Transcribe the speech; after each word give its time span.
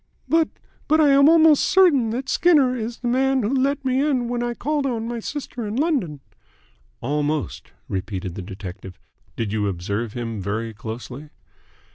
"But 0.27 0.49
but 0.87 0.99
I 0.99 1.09
am 1.09 1.29
almost 1.29 1.61
certain 1.63 2.09
that 2.09 2.27
Skinner 2.27 2.75
is 2.75 2.97
the 3.01 3.07
man 3.07 3.43
who 3.43 3.53
let 3.53 3.85
me 3.85 4.01
in 4.03 4.27
when 4.29 4.41
I 4.41 4.55
called 4.55 4.87
on 4.87 5.07
my 5.07 5.19
sister 5.19 5.63
in 5.67 5.75
London." 5.75 6.21
"Almost," 7.01 7.71
repeated 7.87 8.33
the 8.33 8.41
detective. 8.41 8.99
"Did 9.35 9.53
you 9.53 9.67
observe 9.67 10.13
him 10.13 10.41
very 10.41 10.73
closely?" 10.73 11.29